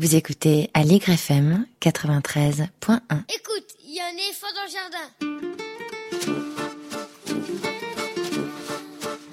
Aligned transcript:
Vous 0.00 0.16
écoutez 0.16 0.70
Allegre 0.72 1.10
FM 1.10 1.66
93.1. 1.82 2.64
Écoute, 3.34 3.76
il 3.84 3.94
y 3.94 4.00
a 4.00 4.06
un 4.06 4.16
éléphant 4.16 4.46
dans 4.54 4.64
le 4.64 4.70
jardin. 4.72 5.06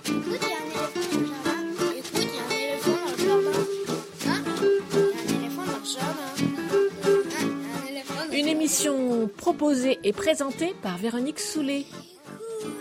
Écoute, 0.04 0.42
il 0.42 0.50
y 0.50 0.52
a 0.52 0.60
un 0.60 0.68
éléphant 0.68 1.00
dans 1.06 1.16
le 1.16 1.28
jardin. 1.32 1.64
Écoute, 1.96 2.20
il 2.20 2.36
y 2.36 2.38
a 2.38 2.44
un 2.44 2.52
éléphant 2.52 2.98
dans 3.00 3.12
le 3.14 3.18
jardin. 3.24 3.64
Hein? 4.28 4.44
Il 4.84 5.00
y 5.00 5.16
a 5.16 5.24
un 5.24 5.40
éléphant 5.40 5.64
dans 5.64 5.80
le 5.80 5.86
jardin. 5.86 6.32
Hein 6.36 7.54
Il 7.64 7.72
y 7.72 7.72
a 7.72 7.80
un 7.80 7.88
éléphant 7.88 8.16
dans 8.18 8.26
le 8.26 8.38
Une 8.38 8.50
émission 8.50 9.30
proposée 9.38 10.00
et 10.04 10.12
présentée 10.12 10.76
par 10.84 10.98
Véronique 10.98 11.40
Soulet. 11.40 11.86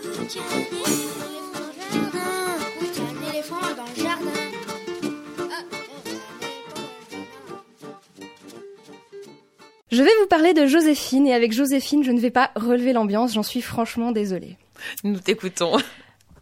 Écoute, 0.03 0.35
il 0.35 0.35
y 0.35 0.39
a 0.39 0.43
un 0.43 0.59
éléphant 0.59 0.97
Je 9.89 10.03
vais 10.03 10.11
vous 10.19 10.27
parler 10.27 10.53
de 10.53 10.65
Joséphine 10.65 11.27
et 11.27 11.33
avec 11.33 11.53
Joséphine, 11.53 12.03
je 12.03 12.11
ne 12.11 12.19
vais 12.19 12.29
pas 12.29 12.51
relever 12.55 12.91
l'ambiance, 12.91 13.33
j'en 13.33 13.43
suis 13.43 13.61
franchement 13.61 14.11
désolée. 14.11 14.57
Nous 15.05 15.19
t'écoutons. 15.19 15.77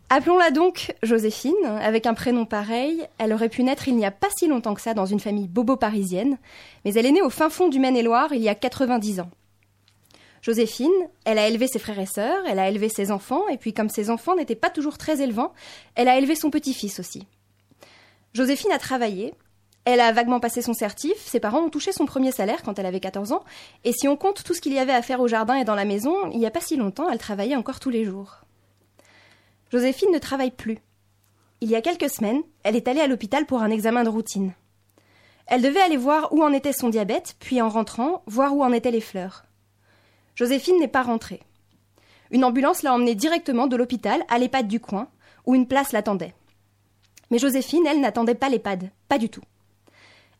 Appelons-la 0.09 0.49
donc 0.49 0.95
Joséphine, 1.03 1.53
avec 1.81 2.07
un 2.07 2.15
prénom 2.15 2.45
pareil. 2.45 3.03
Elle 3.19 3.33
aurait 3.33 3.49
pu 3.49 3.63
naître 3.63 3.87
il 3.87 3.97
n'y 3.97 4.05
a 4.05 4.11
pas 4.11 4.29
si 4.35 4.47
longtemps 4.47 4.73
que 4.73 4.81
ça 4.81 4.95
dans 4.95 5.05
une 5.05 5.19
famille 5.19 5.47
bobo-parisienne, 5.47 6.39
mais 6.83 6.93
elle 6.95 7.05
est 7.05 7.11
née 7.11 7.21
au 7.21 7.29
fin 7.29 7.51
fond 7.51 7.69
du 7.69 7.79
Maine-et-Loire 7.79 8.33
il 8.33 8.41
y 8.41 8.49
a 8.49 8.55
90 8.55 9.19
ans. 9.19 9.29
Joséphine, 10.41 10.91
elle 11.23 11.37
a 11.37 11.47
élevé 11.47 11.67
ses 11.67 11.79
frères 11.79 11.99
et 11.99 12.05
sœurs, 12.07 12.43
elle 12.47 12.59
a 12.59 12.69
élevé 12.69 12.89
ses 12.89 13.11
enfants, 13.11 13.47
et 13.47 13.57
puis 13.57 13.73
comme 13.73 13.89
ses 13.89 14.09
enfants 14.09 14.35
n'étaient 14.35 14.55
pas 14.55 14.69
toujours 14.71 14.97
très 14.97 15.21
élevants, 15.21 15.53
elle 15.93 16.07
a 16.07 16.17
élevé 16.17 16.35
son 16.35 16.49
petit-fils 16.49 16.99
aussi. 16.99 17.27
Joséphine 18.33 18.71
a 18.71 18.79
travaillé, 18.79 19.33
elle 19.85 19.99
a 19.99 20.11
vaguement 20.11 20.39
passé 20.39 20.63
son 20.63 20.73
certif, 20.73 21.15
ses 21.17 21.39
parents 21.39 21.61
ont 21.61 21.69
touché 21.69 21.91
son 21.91 22.07
premier 22.07 22.31
salaire 22.31 22.63
quand 22.63 22.79
elle 22.79 22.87
avait 22.87 22.99
14 22.99 23.31
ans, 23.31 23.43
et 23.83 23.93
si 23.93 24.07
on 24.07 24.17
compte 24.17 24.43
tout 24.43 24.55
ce 24.55 24.61
qu'il 24.61 24.73
y 24.73 24.79
avait 24.79 24.93
à 24.93 25.03
faire 25.03 25.21
au 25.21 25.27
jardin 25.27 25.55
et 25.55 25.63
dans 25.63 25.75
la 25.75 25.85
maison, 25.85 26.15
il 26.31 26.39
n'y 26.39 26.47
a 26.47 26.51
pas 26.51 26.59
si 26.59 26.75
longtemps, 26.75 27.09
elle 27.09 27.19
travaillait 27.19 27.55
encore 27.55 27.79
tous 27.79 27.91
les 27.91 28.03
jours. 28.03 28.41
Joséphine 29.71 30.11
ne 30.11 30.17
travaille 30.17 30.51
plus. 30.51 30.79
Il 31.61 31.69
y 31.69 31.75
a 31.75 31.81
quelques 31.81 32.09
semaines, 32.09 32.41
elle 32.63 32.75
est 32.75 32.87
allée 32.87 33.01
à 33.01 33.07
l'hôpital 33.07 33.45
pour 33.45 33.61
un 33.61 33.69
examen 33.69 34.03
de 34.03 34.09
routine. 34.09 34.53
Elle 35.45 35.61
devait 35.61 35.81
aller 35.81 35.97
voir 35.97 36.33
où 36.33 36.43
en 36.43 36.51
était 36.51 36.73
son 36.73 36.89
diabète, 36.89 37.35
puis 37.39 37.61
en 37.61 37.69
rentrant, 37.69 38.23
voir 38.25 38.55
où 38.55 38.63
en 38.63 38.73
étaient 38.73 38.91
les 38.91 39.01
fleurs. 39.01 39.45
Joséphine 40.33 40.79
n'est 40.79 40.87
pas 40.87 41.03
rentrée. 41.03 41.41
Une 42.31 42.43
ambulance 42.43 42.81
l'a 42.81 42.93
emmenée 42.93 43.15
directement 43.15 43.67
de 43.67 43.75
l'hôpital 43.75 44.23
à 44.29 44.39
l'EHPAD 44.39 44.67
du 44.67 44.79
coin, 44.79 45.09
où 45.45 45.53
une 45.53 45.67
place 45.67 45.91
l'attendait. 45.91 46.33
Mais 47.29 47.37
Joséphine, 47.37 47.85
elle, 47.85 48.01
n'attendait 48.01 48.35
pas 48.35 48.49
l'EHPAD, 48.49 48.89
pas 49.07 49.19
du 49.19 49.29
tout. 49.29 49.43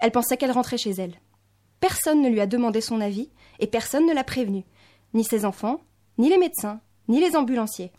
Elle 0.06 0.11
pensait 0.11 0.38
qu'elle 0.38 0.52
rentrait 0.52 0.78
chez 0.78 0.92
elle. 0.92 1.20
Personne 1.80 2.22
ne 2.22 2.30
lui 2.30 2.39
a 2.39 2.45
demandé 2.45 2.80
son 2.80 3.02
avis 3.02 3.31
et 3.58 3.66
personne 3.66 4.06
ne 4.06 4.14
l'a 4.14 4.23
prévenue, 4.23 4.64
ni 5.16 5.23
ses 5.23 5.45
enfants, 5.45 5.81
ni 6.20 6.30
les 6.30 6.38
médecins, 6.38 6.80
ni 7.08 7.20
les 7.20 7.36
ambulanciers. 7.36 7.92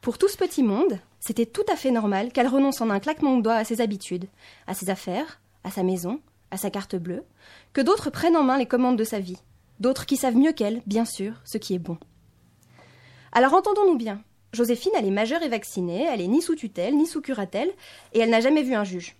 Pour 0.00 0.18
tout 0.18 0.26
ce 0.26 0.36
petit 0.36 0.64
monde, 0.64 0.98
c'était 1.20 1.46
tout 1.46 1.62
à 1.72 1.76
fait 1.76 1.92
normal 1.92 2.32
qu'elle 2.32 2.48
renonce 2.48 2.80
en 2.80 2.90
un 2.90 2.98
claquement 2.98 3.36
de 3.36 3.42
doigts 3.42 3.54
à 3.54 3.64
ses 3.64 3.80
habitudes, 3.80 4.26
à 4.66 4.74
ses 4.74 4.90
affaires, 4.90 5.40
à 5.62 5.70
sa 5.70 5.84
maison, 5.84 6.18
à 6.50 6.56
sa 6.56 6.68
carte 6.68 6.96
bleue, 6.96 7.22
que 7.74 7.80
d'autres 7.80 8.10
prennent 8.10 8.36
en 8.36 8.42
main 8.42 8.58
les 8.58 8.66
commandes 8.66 8.98
de 8.98 9.04
sa 9.04 9.20
vie, 9.20 9.38
d'autres 9.78 10.06
qui 10.06 10.16
savent 10.16 10.34
mieux 10.34 10.52
qu'elle, 10.52 10.82
bien 10.84 11.04
sûr, 11.04 11.34
ce 11.44 11.58
qui 11.58 11.76
est 11.76 11.78
bon. 11.78 11.96
Alors 13.30 13.54
entendons-nous 13.54 13.98
bien, 13.98 14.20
Joséphine, 14.52 14.90
elle 14.98 15.06
est 15.06 15.12
majeure 15.12 15.42
et 15.42 15.48
vaccinée, 15.48 16.08
elle 16.12 16.20
est 16.20 16.26
ni 16.26 16.42
sous 16.42 16.56
tutelle, 16.56 16.96
ni 16.96 17.06
sous 17.06 17.20
curatelle, 17.20 17.70
et 18.14 18.18
elle 18.18 18.30
n'a 18.30 18.40
jamais 18.40 18.64
vu 18.64 18.74
un 18.74 18.82
juge. 18.82 19.14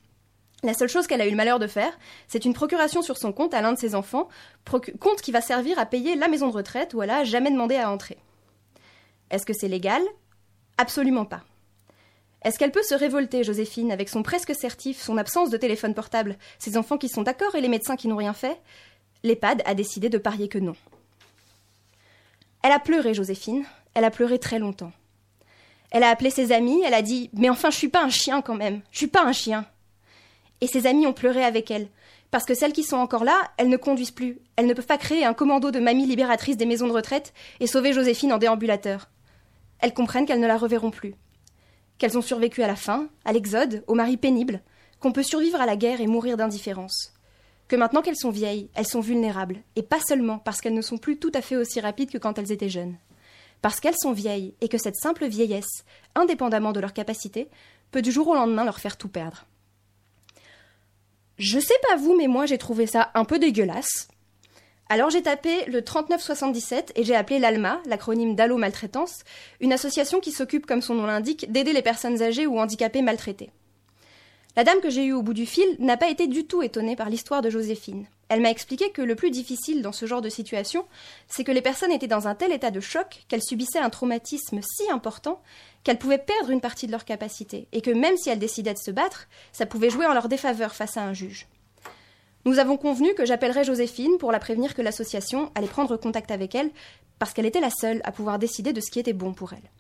La 0.64 0.72
seule 0.72 0.88
chose 0.88 1.06
qu'elle 1.06 1.20
a 1.20 1.26
eu 1.26 1.30
le 1.30 1.36
malheur 1.36 1.58
de 1.58 1.66
faire, 1.66 1.92
c'est 2.26 2.46
une 2.46 2.54
procuration 2.54 3.02
sur 3.02 3.18
son 3.18 3.32
compte 3.32 3.52
à 3.52 3.60
l'un 3.60 3.74
de 3.74 3.78
ses 3.78 3.94
enfants, 3.94 4.30
compte 4.98 5.20
qui 5.20 5.30
va 5.30 5.42
servir 5.42 5.78
à 5.78 5.84
payer 5.84 6.16
la 6.16 6.26
maison 6.26 6.48
de 6.48 6.54
retraite 6.54 6.94
où 6.94 7.02
elle 7.02 7.10
a 7.10 7.22
jamais 7.22 7.50
demandé 7.50 7.76
à 7.76 7.90
entrer. 7.90 8.16
Est-ce 9.30 9.44
que 9.44 9.52
c'est 9.52 9.68
légal? 9.68 10.02
Absolument 10.78 11.26
pas. 11.26 11.42
Est-ce 12.44 12.58
qu'elle 12.58 12.72
peut 12.72 12.82
se 12.82 12.94
révolter, 12.94 13.44
Joséphine, 13.44 13.92
avec 13.92 14.08
son 14.08 14.22
presque 14.22 14.54
certif, 14.54 15.02
son 15.02 15.18
absence 15.18 15.50
de 15.50 15.58
téléphone 15.58 15.92
portable, 15.92 16.38
ses 16.58 16.78
enfants 16.78 16.96
qui 16.96 17.10
sont 17.10 17.22
d'accord 17.22 17.54
et 17.54 17.60
les 17.60 17.68
médecins 17.68 17.96
qui 17.96 18.08
n'ont 18.08 18.16
rien 18.16 18.32
fait? 18.32 18.58
L'EHPAD 19.22 19.62
a 19.66 19.74
décidé 19.74 20.08
de 20.08 20.18
parier 20.18 20.48
que 20.48 20.58
non. 20.58 20.76
Elle 22.62 22.72
a 22.72 22.78
pleuré, 22.78 23.12
Joséphine. 23.12 23.66
Elle 23.92 24.04
a 24.04 24.10
pleuré 24.10 24.38
très 24.38 24.58
longtemps. 24.58 24.92
Elle 25.90 26.04
a 26.04 26.08
appelé 26.08 26.30
ses 26.30 26.52
amis, 26.52 26.82
elle 26.86 26.94
a 26.94 27.02
dit 27.02 27.28
Mais 27.34 27.50
enfin, 27.50 27.68
je 27.70 27.76
suis 27.76 27.88
pas 27.88 28.02
un 28.02 28.08
chien 28.08 28.40
quand 28.40 28.54
même. 28.54 28.80
Je 28.90 28.96
suis 28.96 29.06
pas 29.08 29.22
un 29.22 29.32
chien. 29.32 29.66
Et 30.60 30.66
ses 30.66 30.86
amis 30.86 31.06
ont 31.06 31.12
pleuré 31.12 31.44
avec 31.44 31.70
elle. 31.70 31.88
Parce 32.30 32.44
que 32.44 32.54
celles 32.54 32.72
qui 32.72 32.82
sont 32.82 32.96
encore 32.96 33.24
là, 33.24 33.52
elles 33.58 33.68
ne 33.68 33.76
conduisent 33.76 34.10
plus. 34.10 34.38
Elles 34.56 34.66
ne 34.66 34.74
peuvent 34.74 34.86
pas 34.86 34.98
créer 34.98 35.24
un 35.24 35.34
commando 35.34 35.70
de 35.70 35.78
mamies 35.78 36.06
libératrices 36.06 36.56
des 36.56 36.66
maisons 36.66 36.88
de 36.88 36.92
retraite 36.92 37.32
et 37.60 37.66
sauver 37.66 37.92
Joséphine 37.92 38.32
en 38.32 38.38
déambulateur. 38.38 39.08
Elles 39.78 39.94
comprennent 39.94 40.26
qu'elles 40.26 40.40
ne 40.40 40.46
la 40.46 40.56
reverront 40.56 40.90
plus. 40.90 41.14
Qu'elles 41.98 42.18
ont 42.18 42.22
survécu 42.22 42.62
à 42.62 42.66
la 42.66 42.76
faim, 42.76 43.08
à 43.24 43.32
l'exode, 43.32 43.84
au 43.86 43.94
mari 43.94 44.16
pénible, 44.16 44.62
qu'on 44.98 45.12
peut 45.12 45.22
survivre 45.22 45.60
à 45.60 45.66
la 45.66 45.76
guerre 45.76 46.00
et 46.00 46.06
mourir 46.06 46.36
d'indifférence. 46.36 47.12
Que 47.68 47.76
maintenant 47.76 48.02
qu'elles 48.02 48.16
sont 48.16 48.30
vieilles, 48.30 48.68
elles 48.74 48.86
sont 48.86 49.00
vulnérables, 49.00 49.62
et 49.76 49.82
pas 49.82 50.00
seulement 50.00 50.38
parce 50.38 50.60
qu'elles 50.60 50.74
ne 50.74 50.82
sont 50.82 50.98
plus 50.98 51.18
tout 51.18 51.32
à 51.34 51.40
fait 51.40 51.56
aussi 51.56 51.80
rapides 51.80 52.10
que 52.10 52.18
quand 52.18 52.38
elles 52.38 52.52
étaient 52.52 52.68
jeunes. 52.68 52.96
Parce 53.62 53.80
qu'elles 53.80 53.96
sont 53.96 54.12
vieilles 54.12 54.54
et 54.60 54.68
que 54.68 54.76
cette 54.76 54.96
simple 54.96 55.26
vieillesse, 55.26 55.84
indépendamment 56.14 56.72
de 56.72 56.80
leur 56.80 56.92
capacité, 56.92 57.48
peut 57.90 58.02
du 58.02 58.12
jour 58.12 58.28
au 58.28 58.34
lendemain 58.34 58.64
leur 58.64 58.80
faire 58.80 58.96
tout 58.96 59.08
perdre. 59.08 59.46
Je 61.38 61.58
sais 61.58 61.74
pas 61.88 61.96
vous, 61.96 62.16
mais 62.16 62.28
moi 62.28 62.46
j'ai 62.46 62.58
trouvé 62.58 62.86
ça 62.86 63.10
un 63.14 63.24
peu 63.24 63.38
dégueulasse. 63.38 64.08
Alors 64.88 65.10
j'ai 65.10 65.22
tapé 65.22 65.64
le 65.66 65.82
3977 65.82 66.92
et 66.94 67.04
j'ai 67.04 67.16
appelé 67.16 67.38
l'ALMA, 67.38 67.80
l'acronyme 67.86 68.34
d'Allo 68.34 68.58
Maltraitance, 68.58 69.24
une 69.60 69.72
association 69.72 70.20
qui 70.20 70.30
s'occupe, 70.30 70.66
comme 70.66 70.82
son 70.82 70.94
nom 70.94 71.06
l'indique, 71.06 71.50
d'aider 71.50 71.72
les 71.72 71.82
personnes 71.82 72.22
âgées 72.22 72.46
ou 72.46 72.58
handicapées 72.58 73.02
maltraitées. 73.02 73.50
La 74.56 74.62
dame 74.62 74.80
que 74.80 74.90
j'ai 74.90 75.04
eue 75.04 75.12
au 75.12 75.22
bout 75.22 75.34
du 75.34 75.46
fil 75.46 75.66
n'a 75.80 75.96
pas 75.96 76.08
été 76.08 76.28
du 76.28 76.46
tout 76.46 76.62
étonnée 76.62 76.94
par 76.94 77.10
l'histoire 77.10 77.42
de 77.42 77.50
Joséphine. 77.50 78.06
Elle 78.28 78.40
m'a 78.40 78.50
expliqué 78.50 78.90
que 78.90 79.02
le 79.02 79.16
plus 79.16 79.32
difficile 79.32 79.82
dans 79.82 79.90
ce 79.90 80.06
genre 80.06 80.22
de 80.22 80.28
situation, 80.28 80.86
c'est 81.26 81.42
que 81.42 81.50
les 81.50 81.60
personnes 81.60 81.90
étaient 81.90 82.06
dans 82.06 82.28
un 82.28 82.36
tel 82.36 82.52
état 82.52 82.70
de 82.70 82.78
choc 82.78 83.24
qu'elles 83.26 83.42
subissaient 83.42 83.80
un 83.80 83.90
traumatisme 83.90 84.60
si 84.62 84.90
important 84.90 85.42
qu'elles 85.82 85.98
pouvaient 85.98 86.18
perdre 86.18 86.50
une 86.50 86.60
partie 86.60 86.86
de 86.86 86.92
leur 86.92 87.04
capacité, 87.04 87.66
et 87.72 87.80
que 87.80 87.90
même 87.90 88.16
si 88.16 88.30
elles 88.30 88.38
décidaient 88.38 88.74
de 88.74 88.78
se 88.78 88.92
battre, 88.92 89.26
ça 89.52 89.66
pouvait 89.66 89.90
jouer 89.90 90.06
en 90.06 90.14
leur 90.14 90.28
défaveur 90.28 90.74
face 90.74 90.96
à 90.96 91.02
un 91.02 91.12
juge. 91.12 91.48
Nous 92.44 92.58
avons 92.58 92.76
convenu 92.76 93.12
que 93.14 93.26
j'appellerais 93.26 93.64
Joséphine 93.64 94.18
pour 94.18 94.30
la 94.30 94.38
prévenir 94.38 94.74
que 94.74 94.82
l'association 94.82 95.50
allait 95.54 95.66
prendre 95.66 95.96
contact 95.96 96.30
avec 96.30 96.54
elle, 96.54 96.70
parce 97.18 97.32
qu'elle 97.32 97.46
était 97.46 97.60
la 97.60 97.70
seule 97.70 98.00
à 98.04 98.12
pouvoir 98.12 98.38
décider 98.38 98.72
de 98.72 98.80
ce 98.80 98.90
qui 98.90 99.00
était 99.00 99.12
bon 99.12 99.34
pour 99.34 99.52
elle. 99.52 99.70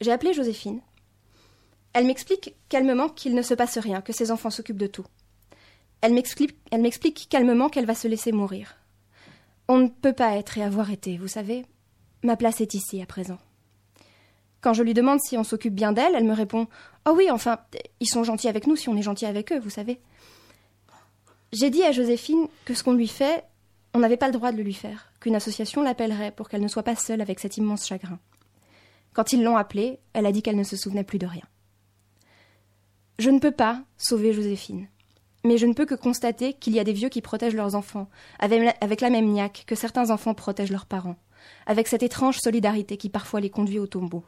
J'ai 0.00 0.12
appelé 0.12 0.32
Joséphine. 0.32 0.80
Elle 1.92 2.06
m'explique 2.06 2.54
calmement 2.68 3.08
qu'il 3.08 3.34
ne 3.34 3.42
se 3.42 3.54
passe 3.54 3.78
rien, 3.78 4.00
que 4.00 4.12
ses 4.12 4.30
enfants 4.30 4.50
s'occupent 4.50 4.78
de 4.78 4.86
tout. 4.86 5.06
Elle 6.00 6.14
m'explique, 6.14 7.28
calmement 7.28 7.68
qu'elle 7.68 7.86
va 7.86 7.94
se 7.94 8.08
laisser 8.08 8.32
mourir. 8.32 8.76
On 9.68 9.78
ne 9.78 9.88
peut 9.88 10.12
pas 10.12 10.36
être 10.36 10.58
et 10.58 10.62
avoir 10.62 10.90
été, 10.90 11.16
vous 11.16 11.28
savez. 11.28 11.64
Ma 12.22 12.36
place 12.36 12.60
est 12.60 12.74
ici 12.74 13.00
à 13.00 13.06
présent. 13.06 13.38
Quand 14.60 14.74
je 14.74 14.82
lui 14.82 14.94
demande 14.94 15.20
si 15.20 15.36
on 15.36 15.44
s'occupe 15.44 15.74
bien 15.74 15.92
d'elle, 15.92 16.14
elle 16.14 16.24
me 16.24 16.34
répond 16.34 16.66
Oh 17.06 17.12
oui, 17.16 17.30
enfin, 17.30 17.58
ils 18.00 18.08
sont 18.08 18.24
gentils 18.24 18.48
avec 18.48 18.66
nous 18.66 18.76
si 18.76 18.88
on 18.88 18.96
est 18.96 19.02
gentil 19.02 19.26
avec 19.26 19.52
eux, 19.52 19.58
vous 19.58 19.70
savez. 19.70 20.00
J'ai 21.52 21.70
dit 21.70 21.82
à 21.84 21.92
Joséphine 21.92 22.48
que 22.64 22.74
ce 22.74 22.82
qu'on 22.82 22.94
lui 22.94 23.08
fait, 23.08 23.44
on 23.94 23.98
n'avait 23.98 24.16
pas 24.16 24.26
le 24.26 24.32
droit 24.32 24.52
de 24.52 24.56
le 24.56 24.62
lui 24.62 24.74
faire, 24.74 25.12
qu'une 25.20 25.34
association 25.34 25.82
l'appellerait 25.82 26.32
pour 26.32 26.48
qu'elle 26.48 26.62
ne 26.62 26.68
soit 26.68 26.82
pas 26.82 26.96
seule 26.96 27.20
avec 27.20 27.40
cet 27.40 27.58
immense 27.58 27.86
chagrin. 27.86 28.18
Quand 29.12 29.32
ils 29.32 29.42
l'ont 29.42 29.56
appelée, 29.56 29.98
elle 30.14 30.26
a 30.26 30.32
dit 30.32 30.42
qu'elle 30.42 30.56
ne 30.56 30.64
se 30.64 30.76
souvenait 30.76 31.04
plus 31.04 31.18
de 31.18 31.26
rien. 31.26 31.42
Je 33.22 33.30
ne 33.30 33.38
peux 33.38 33.52
pas 33.52 33.80
sauver 33.98 34.32
Joséphine, 34.32 34.88
mais 35.44 35.56
je 35.56 35.66
ne 35.66 35.74
peux 35.74 35.86
que 35.86 35.94
constater 35.94 36.54
qu'il 36.54 36.72
y 36.72 36.80
a 36.80 36.84
des 36.84 36.92
vieux 36.92 37.08
qui 37.08 37.20
protègent 37.20 37.54
leurs 37.54 37.76
enfants, 37.76 38.08
avec 38.40 39.00
la, 39.00 39.10
même 39.10 39.28
niaque 39.28 39.62
que 39.64 39.76
certains 39.76 40.10
enfants 40.10 40.34
protègent 40.34 40.72
leurs 40.72 40.86
parents, 40.86 41.14
avec 41.66 41.86
cette 41.86 42.02
étrange 42.02 42.40
solidarité 42.40 42.96
qui 42.96 43.08
parfois 43.08 43.38
les 43.38 43.48
conduit 43.48 43.78
au 43.78 43.86
tombeau. 43.86 44.24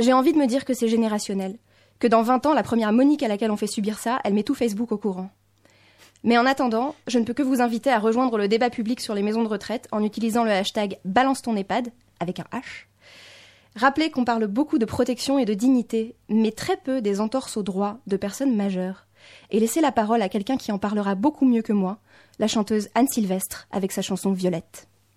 J'ai 0.00 0.12
envie 0.12 0.34
de 0.34 0.38
me 0.38 0.46
dire 0.46 0.66
que 0.66 0.74
c'est 0.74 0.86
générationnel, 0.86 1.56
que 1.98 2.06
dans 2.06 2.20
20 2.20 2.44
ans, 2.44 2.52
la 2.52 2.62
première 2.62 2.92
Monique 2.92 3.22
à 3.22 3.28
laquelle 3.28 3.50
on 3.50 3.56
fait 3.56 3.66
subir 3.66 3.98
ça, 3.98 4.20
elle 4.22 4.34
met 4.34 4.42
tout 4.42 4.54
Facebook 4.54 4.92
au 4.92 4.98
courant. 4.98 5.30
Mais 6.24 6.36
en 6.36 6.44
attendant, 6.44 6.94
je 7.06 7.18
ne 7.18 7.24
peux 7.24 7.32
que 7.32 7.42
vous 7.42 7.62
inviter 7.62 7.88
à 7.88 8.00
rejoindre 8.00 8.36
le 8.36 8.48
débat 8.48 8.68
public 8.68 9.00
sur 9.00 9.14
les 9.14 9.22
maisons 9.22 9.44
de 9.44 9.48
retraite 9.48 9.88
en 9.92 10.04
utilisant 10.04 10.44
le 10.44 10.50
hashtag 10.50 10.98
Balance 11.06 11.40
ton 11.40 11.56
EHPAD, 11.56 11.90
avec 12.20 12.40
un 12.40 12.46
H. 12.52 12.84
Rappelez 13.76 14.10
qu'on 14.10 14.24
parle 14.24 14.46
beaucoup 14.46 14.78
de 14.78 14.84
protection 14.84 15.36
et 15.36 15.44
de 15.44 15.54
dignité, 15.54 16.14
mais 16.28 16.52
très 16.52 16.76
peu 16.76 17.02
des 17.02 17.20
entorses 17.20 17.56
aux 17.56 17.64
droits 17.64 17.98
de 18.06 18.16
personnes 18.16 18.54
majeures. 18.54 19.06
Et 19.50 19.58
laissez 19.58 19.80
la 19.80 19.90
parole 19.90 20.22
à 20.22 20.28
quelqu'un 20.28 20.56
qui 20.56 20.70
en 20.70 20.78
parlera 20.78 21.16
beaucoup 21.16 21.44
mieux 21.44 21.62
que 21.62 21.72
moi, 21.72 21.98
la 22.38 22.46
chanteuse 22.46 22.88
Anne 22.94 23.08
Sylvestre, 23.08 23.66
avec 23.72 23.90
sa 23.90 24.02
chanson 24.02 24.32
Violette. 24.32 24.86